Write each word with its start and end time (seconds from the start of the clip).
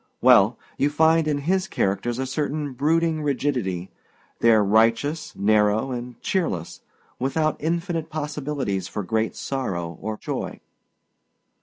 "Well, 0.19 0.57
you 0.79 0.89
find 0.89 1.27
in 1.27 1.37
his 1.37 1.67
characters 1.67 2.17
a 2.17 2.25
certain 2.25 2.73
brooding 2.73 3.21
rigidity. 3.21 3.91
They're 4.39 4.63
righteous, 4.63 5.35
narrow, 5.35 5.91
and 5.91 6.19
cheerless, 6.23 6.81
without 7.19 7.57
infinite 7.61 8.09
possibilities 8.09 8.87
for 8.87 9.03
great 9.03 9.35
sorrow 9.35 9.99
or 10.01 10.17
joy." 10.17 10.59